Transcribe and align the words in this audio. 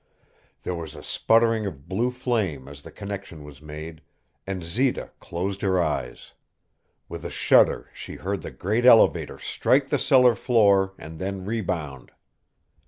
There 0.63 0.73
was 0.73 0.95
a 0.95 1.03
sputtering 1.03 1.67
of 1.67 1.87
blue 1.87 2.09
flame 2.09 2.67
as 2.67 2.81
the 2.81 2.89
connection 2.89 3.43
was 3.43 3.61
made, 3.61 4.01
and 4.47 4.63
Zita 4.63 5.11
closed 5.19 5.61
her 5.61 5.79
eyes. 5.79 6.31
With 7.07 7.23
a 7.23 7.29
shudder 7.29 7.87
she 7.93 8.15
heard 8.15 8.41
the 8.41 8.49
great 8.49 8.83
elevator 8.83 9.37
strike 9.37 9.89
the 9.89 9.99
cellar 9.99 10.33
floor 10.33 10.95
and 10.97 11.19
then 11.19 11.45
rebound. 11.45 12.13